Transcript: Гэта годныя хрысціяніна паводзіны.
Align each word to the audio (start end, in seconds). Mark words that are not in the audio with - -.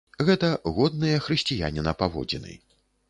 Гэта 0.27 0.47
годныя 0.77 1.19
хрысціяніна 1.27 1.95
паводзіны. 2.01 2.59